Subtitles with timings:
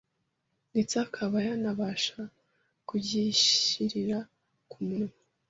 [0.71, 2.19] ndetse akaba yanabasha
[2.87, 4.17] kugishyirira
[4.69, 5.17] ku munwa.